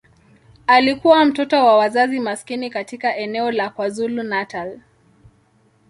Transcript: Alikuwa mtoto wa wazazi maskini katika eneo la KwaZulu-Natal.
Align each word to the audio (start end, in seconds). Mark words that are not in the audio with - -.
Alikuwa 0.67 1.25
mtoto 1.25 1.65
wa 1.65 1.77
wazazi 1.77 2.19
maskini 2.19 2.69
katika 2.69 3.15
eneo 3.17 3.51
la 3.51 3.69
KwaZulu-Natal. 3.69 4.79